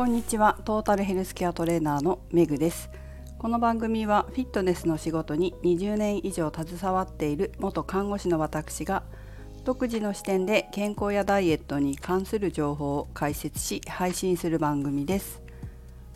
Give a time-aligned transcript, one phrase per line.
[0.00, 0.56] こんにちは。
[0.64, 2.88] トータルヘルスケアトレーナーのメグです。
[3.38, 9.02] この番組はフィットネスの仕事に20年以上携わっている元看護師の私が
[9.62, 15.42] 独自の視点で健康やダイエットに関する情報を解説し配信する番組です。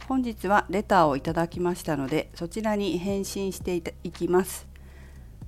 [0.09, 4.66] 本日はレターをいただきましたのでそちらに返信していきます。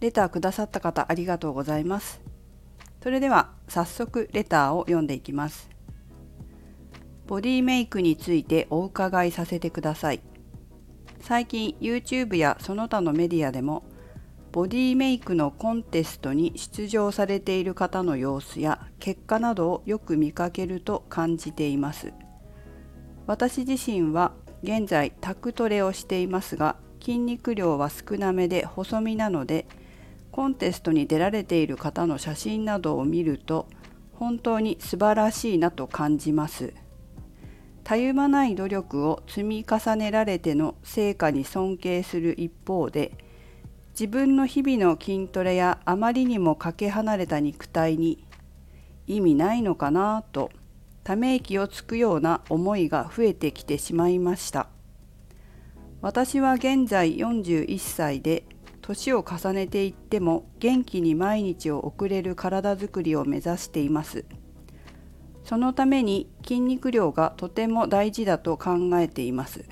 [0.01, 2.21] レターくださった方ありがとうございます。
[3.03, 5.76] それでは早速レターを読んでいきます。
[7.27, 10.21] ボディメイクについてお伺いさせてください
[11.21, 13.85] 最近 YouTube やその他のメディアでも
[14.53, 22.13] ボディメイクのコンテストに出場されている方の様子や結果などをよく見かけると感じています
[23.27, 24.33] 私自身は
[24.63, 29.67] 現在タクトレをしていますが筋肉量は少なめで細身なので
[30.31, 33.69] コンテストに出られている方の写真などを見ると
[34.13, 36.73] 本当に素晴らしいなと感じます。
[37.87, 43.13] たゆまない努力を積み重ねられての成果に尊敬する一方で
[43.91, 48.27] 自分の日々の筋トレやあまりにもかけ離れた肉体に
[49.07, 50.51] 意味ないのかなと
[51.05, 54.69] ため息をつくような思いが増えてきてしまいました
[56.03, 58.43] 私は現在41歳で
[58.83, 64.25] 年を重ねていっても元気に毎日を送れる体づくりを目指しています。
[65.47, 69.65] そのために筋肉量がとても大事だと考えています。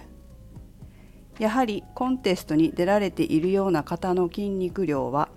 [1.40, 5.28] やはりコンテストに出られているような方の筋肉量は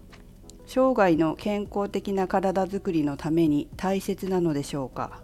[0.68, 5.24] 生涯の健康的な体づくりのために大切なのでしょうか。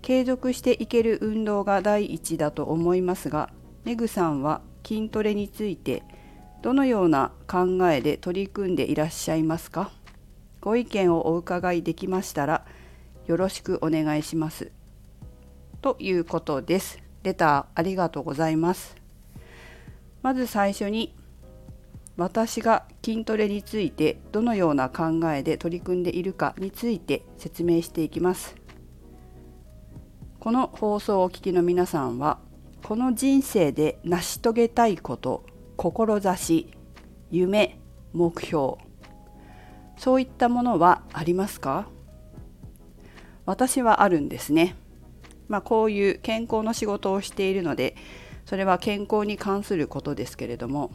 [0.00, 3.50] 継続していける運動が第一だと思いますが
[3.84, 6.02] メグさんは筋トレについて
[6.62, 9.90] どのような考えで取り組んでいらっしゃいますか？
[10.62, 12.64] ご意見をお伺いできましたら
[13.26, 14.70] よろしくお願いします。
[15.82, 17.00] ということです。
[17.22, 18.96] レターありがとうございます。
[20.22, 21.14] まず最初に
[22.16, 28.56] 私が筋トレについてどのような考えで取り組んでいるかについて説明していきます。
[30.38, 32.38] この放送をお聞きの皆さんは
[32.84, 35.44] この人生で成し遂げたいこと
[35.76, 36.70] 志
[37.30, 37.80] 夢
[38.12, 38.74] 目標
[39.96, 41.88] そういったものはありますか？
[43.46, 44.76] 私はあるんですね。
[45.48, 47.94] まあ、こういう健康の仕事をしているので
[48.46, 50.90] それは健康に関することですけれども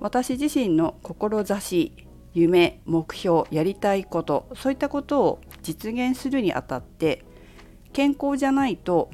[0.00, 1.92] 私自身の志
[2.34, 7.24] 夢目標やりたいことそういったことを実現するにあたって
[7.92, 9.10] 健康じゃないと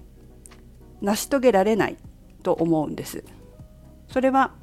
[1.00, 1.96] 成し遂げられない
[2.42, 3.24] と思うんです。
[4.08, 4.54] それは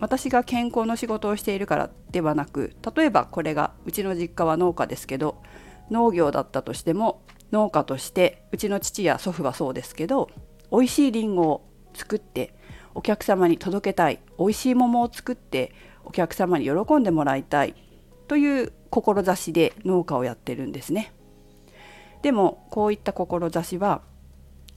[0.00, 5.42] 私が健康の仕事をしているからではなく例えばこれがうちの実家は農家ですけど
[5.90, 7.22] 農業だったとしても
[7.52, 10.30] 農家としてうちの父や祖父はそうですけど
[10.70, 12.54] 美味しいりんごを作って
[12.94, 15.72] お客様に届けたい美味しい桃を作って
[16.04, 17.74] お客様に喜んでもらいたい
[18.28, 21.12] という志で農家をやってるんですね。
[22.22, 24.02] でもこういった志は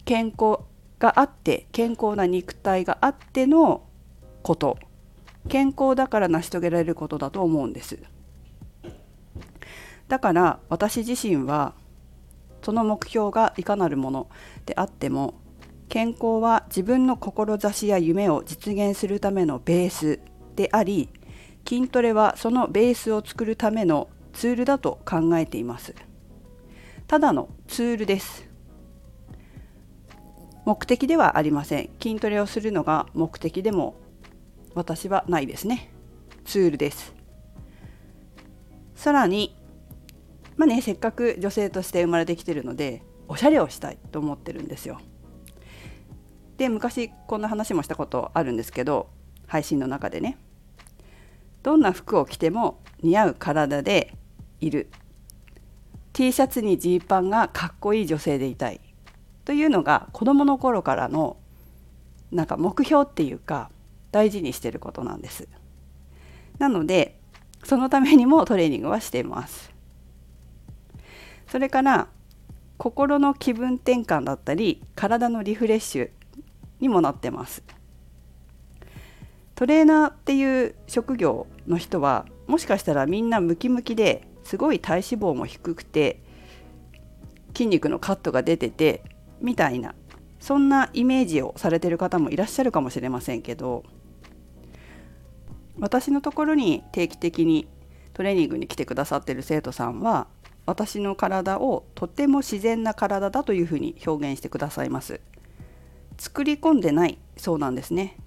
[0.06, 0.60] 健康
[1.00, 3.84] があって健康な肉体があっての
[4.44, 4.78] こと
[5.48, 8.00] 健康だから成し遂げられることだと思うんです。
[10.08, 11.74] だから私自身は
[12.62, 14.30] その目標がいかなるもの
[14.66, 15.36] であっても
[15.90, 20.20] 健康は自分の志や夢を実現するためのベース
[20.56, 21.10] であり
[21.68, 25.96] 筋トレはそのベースを作るためのツールだと考えています。
[27.08, 28.48] ただのツールです。
[30.66, 31.90] 目的ではありません。
[32.02, 33.96] 筋トレをするのが目的でも
[34.76, 35.92] 私はないですね。
[36.46, 37.14] ツールです。
[38.96, 39.56] さらに
[40.58, 45.00] まあねせっかく女性として生まれてきてるのでおしゃれをしたいと思ってるんですよ。
[46.58, 49.10] で昔こんな話もしたことあるんですけど
[49.46, 50.38] 配信の中でね
[51.62, 54.16] どんな服を着ても似合う体で
[54.60, 54.90] いる
[56.14, 58.82] T シャツにジーパンがかっこいい女性でいたい
[59.46, 61.38] というのが子どもの頃からの
[62.32, 63.70] なんか目標っていうか
[64.12, 65.48] 大事にしてることなんです。
[66.58, 67.20] なので
[67.64, 69.77] そのためにもトレーニングはしています。
[71.48, 72.08] それから
[72.78, 76.10] 心の気分転換だったり体のリフレッシュ
[76.80, 77.64] にもなってます。
[79.56, 86.22] トレーナーっていう職業の人はもしかしたらみんなムキムキですごい体脂肪も低くて
[87.56, 89.02] 筋肉のカットが出てて
[89.42, 89.96] みたいな
[90.40, 93.84] そんなイメージをされてる方もいらっしゃるかもしれませんけど
[95.80, 97.68] 私のところに定期的に
[98.14, 100.28] トレーニングに来てくださってる生徒さんは
[100.68, 105.22] 私の体をとても自然な体だというふうに表現してくださいます。
[106.18, 108.18] 作り込んでないそうなんですね。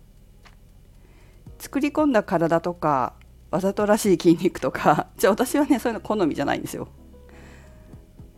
[1.58, 3.12] 作り込んだ体とか
[3.50, 6.88] わざとらしい筋肉とか じゃあ私はねそういうの好みじゃないんですよ。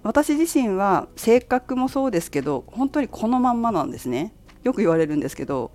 [0.02, 4.34] 私自身は性格もそうですけど本当にこのまんまなんですね。
[4.64, 5.70] よく言われるんですけど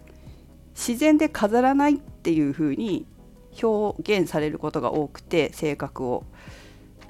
[0.75, 3.05] 自然で飾らないっていう風に
[3.63, 6.25] 表現されることが多くて性格を。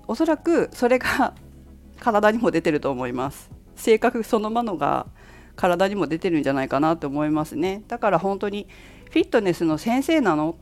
[0.08, 1.34] おそらくそれが
[2.00, 3.52] 体にも出てると思います。
[3.76, 5.08] 性格そのものが
[5.56, 7.84] 体にも出てるんじゃないかなと思いますね。
[7.88, 8.68] だから本当に
[9.12, 10.56] フィットネスの先生なの？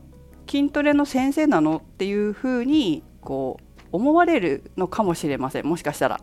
[0.48, 1.76] 筋トレの先生なの？
[1.78, 5.66] っていう風にこう思われるのかもしれません。
[5.66, 6.20] もしかしたら。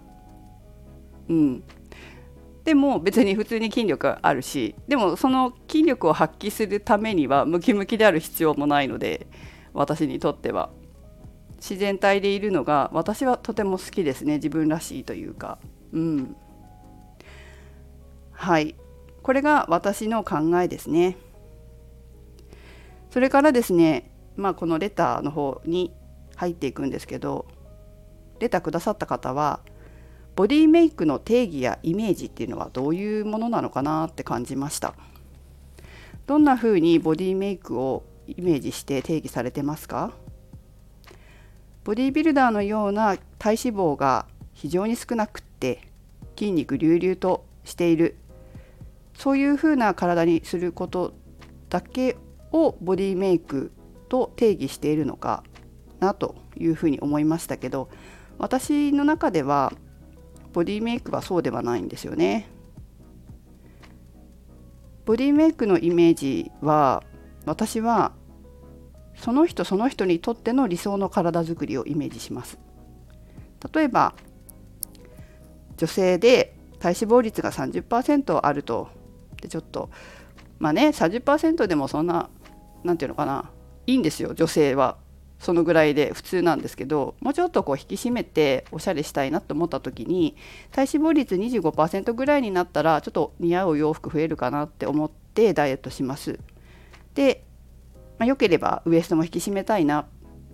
[1.29, 1.63] うん、
[2.65, 4.75] でも別に普通に筋力あるし。
[4.87, 9.27] でもその筋力を発揮するためにはムキムキである必要もないので
[9.73, 10.69] 私にとっては。
[11.63, 15.59] 自然体でいるのが私はとても好きですね自分らしいというか。
[15.93, 16.35] うん。
[18.33, 18.75] はい。
[19.21, 21.15] これが私の考えですね。
[23.11, 25.93] それからですねまあこのレターの方に
[26.35, 27.45] 入っていくんですけど
[28.41, 29.61] レターくださった方は
[30.35, 34.95] ボディメイクの定義やイメージっていうのはどういうものなのかなって感じました。
[36.27, 40.11] どんな風にボディメイクをイメージして定義されてますか？
[41.83, 45.81] ボディビルダーのような体脂肪が非常に少なくって
[46.37, 48.15] 筋肉隆々としている
[49.13, 51.13] そういう風な体にすること
[51.69, 52.17] だけ
[52.51, 53.71] をボディメイク
[54.09, 55.43] と定義しているのか
[55.99, 57.89] なというふうに思いましたけど
[58.37, 59.73] 私の中では
[60.53, 62.47] ボディメイクはそうではないんですよね。
[65.05, 67.03] ボディメイクのイメージは
[67.45, 68.13] 私は
[69.15, 72.57] その人その人にとっての理想の体づくりをイメージします。
[73.73, 74.13] 例えば
[75.77, 78.89] 女性で体脂肪率が30%あると
[79.41, 79.89] でちょっと
[80.59, 82.29] まあね30%でもそんな
[82.83, 83.49] 何て言うのかな
[83.87, 84.97] いいんですよ女性は
[85.39, 90.35] そのぐらいで普通なんですけどもうちょっとこう引き締めておしゃれしたいなと思った時に
[90.71, 96.39] 体脂肪率25%ぐらいになったらちょっと似合う洋服増えるかなって思ってダイエットします。
[97.13, 97.43] で、
[98.23, 100.05] まあ、良ければウエストも引き締めたいな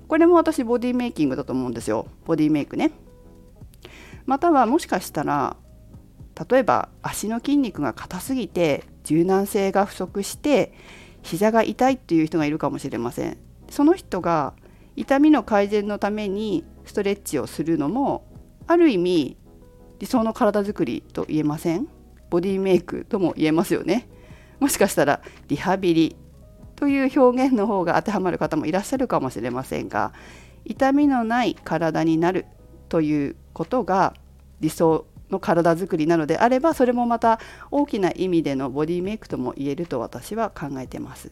[0.07, 2.89] これも私ボディメイキングだと思うんですよボディメイクね。
[4.25, 5.55] またはもしかしたら
[6.49, 10.73] 例えば足の筋肉が硬すぎて柔軟性が不足して
[11.21, 13.37] 膝が痛いっていう人がいるかもしれません。
[13.69, 14.55] その人が
[14.95, 18.25] 痛みの改善のためにストレッチをするのも
[18.65, 19.37] ある意味
[19.99, 21.87] 理想の体づくりと言えません？
[22.31, 24.09] ボディメイクとも言えますよね
[24.59, 26.15] もしかしたらリハビリ
[26.79, 30.13] という表現の方が当てはまる方もいらっしゃるかもしれませんが
[30.63, 32.45] 痛みのない体になる
[32.87, 34.13] ということが
[34.61, 41.31] 理想の体づくりなのであればそれもまた大きな意味でのボディメイクとも言えると私は考えてます。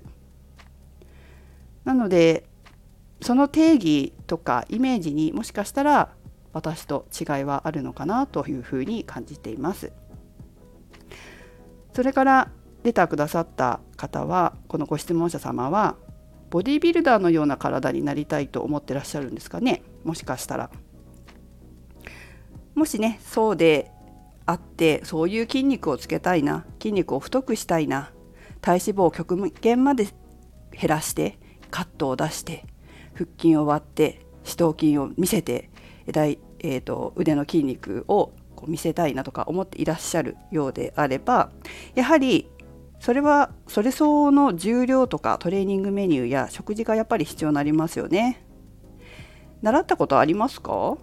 [1.86, 2.44] なので
[3.22, 6.10] その定義とかイメージにもしかしたら
[6.52, 9.94] 私と違いはあるのかなというふうに感じています。
[11.94, 12.52] それから
[12.88, 15.96] レターくださった方はこのご質問者様は
[16.50, 19.84] ボディビルダーのような体になりたいと思ってらっしゃるんですかね？
[20.04, 20.72] もしかしたら。
[22.74, 23.92] もしねそうで
[24.46, 28.12] あってそういう筋肉をつけたいな筋肉を太くしたいな
[28.62, 30.06] 体脂肪を極限まで
[30.72, 31.38] 減らして
[31.70, 32.66] カットを出して
[33.14, 35.70] 腹筋を割って四頭筋を見せて
[36.10, 41.50] 大、えーと、腕の筋肉をこう見せたいなとか思っていらっしゃるようであれば
[41.96, 42.48] やはり
[43.00, 48.44] それはそれ相応の重量とかトレーニングメニューや食事がやっぱり必要になりますよね。
[49.62, 50.98] 習ったことありますか？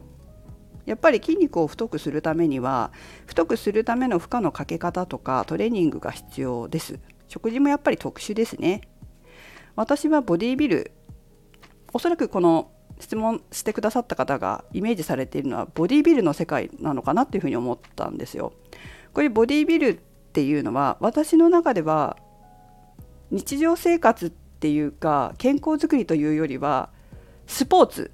[0.87, 2.93] やっぱり筋肉を太くするためには
[3.27, 6.99] 太くするための負荷のかけ方とかトレーニングが必要です。
[7.27, 8.83] 食事もやっぱり特殊ですね。
[9.77, 10.93] 私はボディービル
[11.93, 12.71] おそらくこの
[13.01, 18.53] 質問してくださった方がイメージされているのはボディビルの世界なのかなっていうふうに思ったんですよ。
[19.13, 20.01] こういうボディビル
[20.35, 22.17] っていうのは私の中では
[23.31, 26.91] 日常生活っていうか健康づくりというよりは
[27.47, 28.11] スポーツ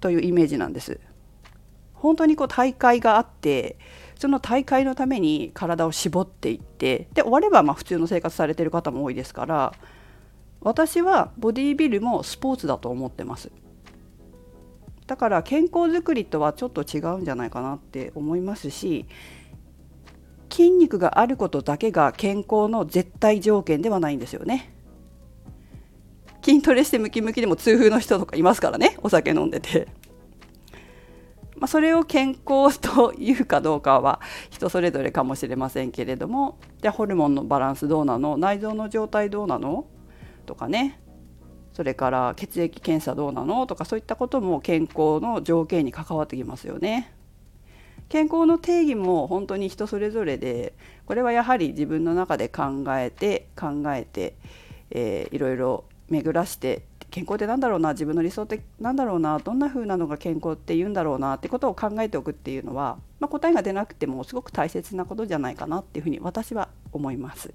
[0.00, 0.98] というイメージなんです。
[1.94, 3.78] 本当にこう大会があって
[4.18, 9.72] その大会のために体を絞っていってで終わればまあ普通の生活されてる方も多いですから
[10.60, 13.50] 私はボディービルもスポーツだと思ってます
[15.06, 19.06] だから健康づくりとはちょっと違うんじゃないかなって思いますし
[20.54, 24.72] 筋肉があることだけが健康の絶対条件ではないんですよね。
[26.44, 29.88] 筋トレしてムキムキでも痛風の人とかいますからねお酒飲んでて。
[31.56, 38.36] まあ、それを健康というかどうかは人それぞれかもしれませんけれどもじゃあホルモンのバランスどうなの？
[38.36, 39.86] 内臓の状態どうなの？
[40.46, 41.00] とかね。
[41.72, 43.66] それから血液検査どうなの？
[43.66, 47.12] とかそういったことも健康の条件に関わってきますよね。
[48.08, 50.74] 健康の定義も本当に人それぞれで
[51.06, 54.34] これはやはり自分の中で考えて考えて、
[54.90, 67.54] えー、いろいろ巡らして健康って何だろうな自分の理想って何だろうなどんな風なのが健康って言うんだろうなってことを考えておくっていうのは、まあ、答えが出なくてもすごく大切なことじゃないかなっていうふうに私は思います。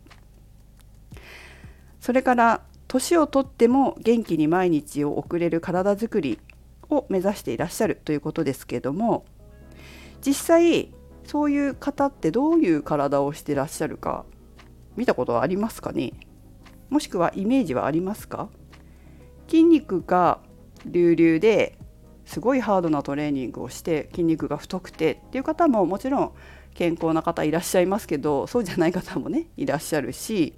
[2.00, 6.40] それから年をとっても元気に毎日を送れる体づくり
[6.90, 9.26] を目指していらっしゃるということですけれども
[10.26, 14.26] 実際そういう方ってどういう体をしてらっしゃるか
[14.96, 16.14] 見たことはありますかね？
[16.90, 18.50] もしくはイメージはありますか？
[19.48, 20.40] 筋肉が
[20.86, 21.78] 隆々で
[22.26, 26.32] すごいハードなトレーニングをして筋肉が太くてっていう方ももちろん
[26.76, 30.54] 健康な方いらっしゃいますけどそうじゃない方もねいらっしゃるし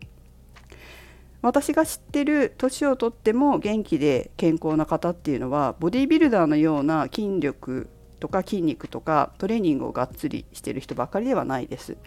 [1.42, 7.90] 私が知ってる年をとっても元気で健康な方っていうのはボディービルダーのような筋力
[8.22, 11.98] とか筋肉とかトレーニングをがっつりしてる人ばかりではないです。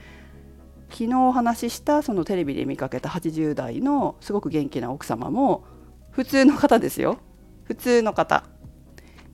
[0.88, 5.64] 昨日お話ししたそのテレビで見かけた80代のすごく元気な奥様も
[6.12, 7.18] 普通の方ですよ。
[7.64, 8.44] 普通の方。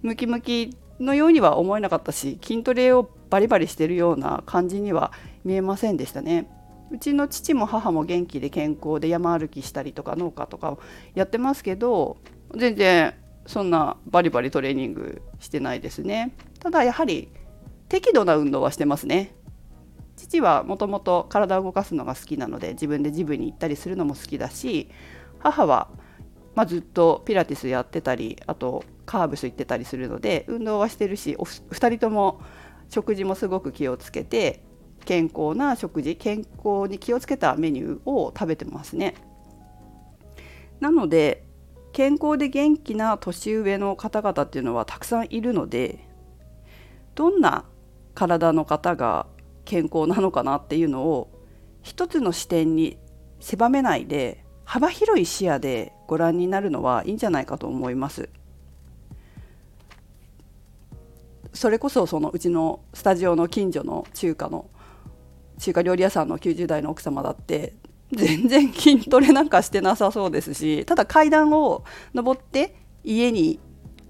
[0.03, 5.13] ムキムキのようには思えなかったし筋トレをバリバリしてるような感じには
[5.45, 6.49] 見えませんでしたね。
[6.91, 10.81] うちの父も母も元気で健康で山歩きしたりとか農家とかを
[11.15, 12.17] やってますけど
[12.57, 13.15] 全然
[13.47, 16.33] そんなバリバリトレーニングしてないですね。
[16.61, 17.33] ただやはり
[17.89, 19.35] 適度な運動はしてますね
[20.17, 24.91] 父はもともと体を動かすのが好きなので自分でジムに行ったりするのも好きだし
[25.39, 25.89] 母は
[26.55, 32.41] まあ、ずっとピラティスやってたりあとカーブス行ってたりするので運動はしてるし2人とも
[32.89, 34.63] 食事もすごく気をつけて
[35.05, 39.15] 健康な食事健康に気をつけたメニューを食べてますね。
[40.81, 41.45] なので
[41.93, 46.10] 健康で元気な年上の方々っていうのはたくさんいるので
[47.21, 47.67] どんな
[48.15, 49.27] 体の方が
[49.67, 51.31] 健康なのかなっていうのを
[51.83, 52.97] 一つの視点に
[53.41, 58.31] 狭めないで幅広い視野でご覧になるのはいいんじゃないかと思います。
[61.53, 64.71] それこそそのうちのスタジオの近所の中華の
[65.59, 67.75] 中華料理屋さんの90代の奥様だって
[68.13, 71.85] 全然筋トレなんかしてなさそうですしただ階段を
[72.15, 72.75] 上って
[73.05, 73.61] 家に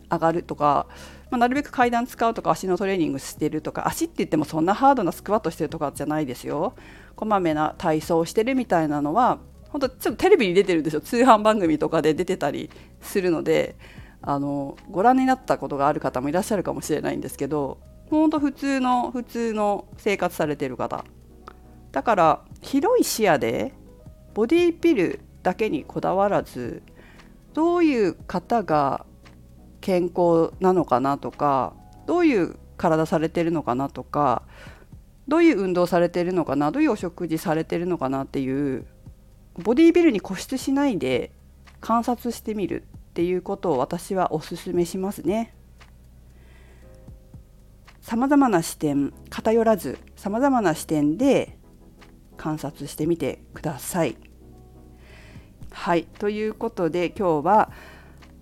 [0.09, 0.87] 上がるとか、
[1.31, 6.75] まあ、なるべく階段使うとか足のトレーニングしてるとか足って言ってもそんなハードなスクワットしてるとかじゃないですよ。
[7.15, 11.01] こまめな体操をしてるみたいなのは本当ちょっとテレビに出てるんですよ。
[11.01, 12.71] 通販番組とかで出てたり
[13.01, 13.77] するので
[14.23, 17.79] あのご覧になったことがある方もいらっしゃるかもしれないんですけど
[18.11, 21.05] 本当普通の普通の生活されてる方。
[21.93, 23.73] だから広い視野で
[24.35, 26.83] ボディーピルだけにこだわらず
[27.55, 29.05] どういう方が
[29.81, 31.75] 健康なのかなとか
[32.07, 34.43] どういう体されてるのかなとか
[35.29, 38.87] どういう運動されてるのかなどういうお食事されてるのかなっていう
[39.55, 41.33] ボディービルに固執しないで
[41.81, 45.55] 観察してみるっていうことを私はお勧めしますね。
[48.01, 51.59] さまざまな視点偏らずさまざまな視点で
[52.37, 54.17] 観察してみてください。
[55.71, 57.71] はいということで今日は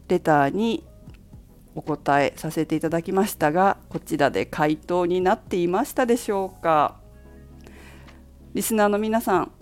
[0.08, 0.84] レターに
[1.78, 6.96] お答えさせていただきましたがこちらで回答になっていましたでしょうか？
[8.52, 9.52] リスナーの皆さん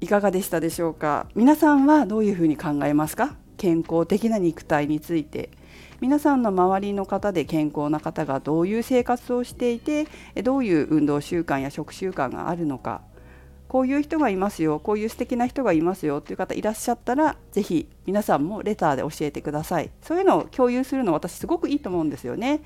[0.00, 1.26] いかがでしたでしょうか？
[1.34, 3.34] 皆さんはどういうふうに考えますか？
[3.56, 5.50] 健康的な肉体について。
[6.00, 10.06] 皆さんの周りの方で健康な方がどういう生活をしていて
[10.42, 13.00] どういう運動習慣や食習慣があるのか。
[13.74, 22.62] こういう人がいますよこういう素敵な人がいますよっていう方いらっしゃったら是非皆さんもレターで教えてくださいそういうのを共有するの私すごくいいと思うんですよね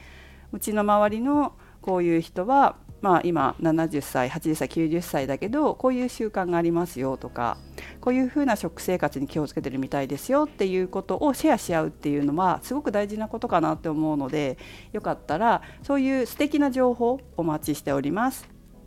[0.52, 7.56] うちの周りのこういう人はまあ、今70歳80歳90歳だけどこういう習慣がありますよとか
[8.00, 14.58] こういうふうな食生活に気をつけてるみたいですよっていうことをシェアし合うっていうのはすごく大事なことかなって思うので
[14.92, 18.46] よかったらそういう素敵な情報お待ちしております。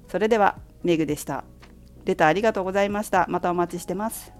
[0.10, 1.46] それではメグでした。
[2.06, 3.26] レターありがとうございました。
[3.30, 4.34] またお待ちしてます。